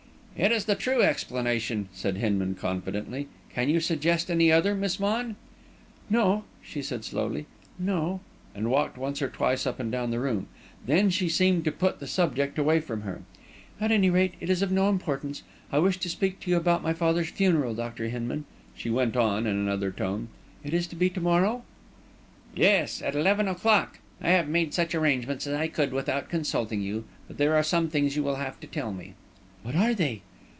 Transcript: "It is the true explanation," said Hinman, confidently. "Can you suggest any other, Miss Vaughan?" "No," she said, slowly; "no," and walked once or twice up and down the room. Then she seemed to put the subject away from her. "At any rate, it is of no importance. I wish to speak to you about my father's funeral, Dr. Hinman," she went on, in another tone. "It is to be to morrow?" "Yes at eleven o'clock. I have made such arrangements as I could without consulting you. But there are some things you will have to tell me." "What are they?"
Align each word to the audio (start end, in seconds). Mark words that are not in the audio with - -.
"It 0.33 0.51
is 0.51 0.65
the 0.65 0.73
true 0.73 1.03
explanation," 1.03 1.87
said 1.93 2.17
Hinman, 2.17 2.55
confidently. 2.55 3.27
"Can 3.53 3.69
you 3.69 3.79
suggest 3.79 4.31
any 4.31 4.51
other, 4.51 4.73
Miss 4.73 4.95
Vaughan?" 4.95 5.35
"No," 6.09 6.45
she 6.63 6.81
said, 6.81 7.05
slowly; 7.05 7.45
"no," 7.77 8.21
and 8.55 8.71
walked 8.71 8.97
once 8.97 9.21
or 9.21 9.29
twice 9.29 9.67
up 9.67 9.79
and 9.79 9.91
down 9.91 10.09
the 10.09 10.19
room. 10.19 10.47
Then 10.83 11.11
she 11.11 11.29
seemed 11.29 11.63
to 11.65 11.71
put 11.71 11.99
the 11.99 12.07
subject 12.07 12.57
away 12.57 12.79
from 12.79 13.01
her. 13.01 13.21
"At 13.79 13.91
any 13.91 14.09
rate, 14.09 14.33
it 14.39 14.49
is 14.49 14.63
of 14.63 14.71
no 14.71 14.89
importance. 14.89 15.43
I 15.71 15.77
wish 15.77 15.99
to 15.99 16.09
speak 16.09 16.39
to 16.39 16.49
you 16.49 16.57
about 16.57 16.81
my 16.81 16.93
father's 16.93 17.29
funeral, 17.29 17.75
Dr. 17.75 18.09
Hinman," 18.09 18.45
she 18.75 18.89
went 18.89 19.15
on, 19.15 19.45
in 19.45 19.55
another 19.57 19.91
tone. 19.91 20.29
"It 20.63 20.73
is 20.73 20.87
to 20.87 20.95
be 20.95 21.11
to 21.11 21.21
morrow?" 21.21 21.61
"Yes 22.55 22.99
at 23.03 23.13
eleven 23.13 23.47
o'clock. 23.47 23.99
I 24.19 24.31
have 24.31 24.47
made 24.47 24.73
such 24.73 24.95
arrangements 24.95 25.45
as 25.45 25.53
I 25.53 25.67
could 25.67 25.93
without 25.93 26.29
consulting 26.29 26.81
you. 26.81 27.03
But 27.27 27.37
there 27.37 27.55
are 27.55 27.61
some 27.61 27.89
things 27.89 28.15
you 28.15 28.23
will 28.23 28.37
have 28.37 28.59
to 28.61 28.65
tell 28.65 28.91
me." 28.91 29.13
"What 29.61 29.75
are 29.75 29.93
they?" 29.93 30.23